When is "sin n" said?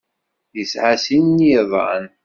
1.03-1.45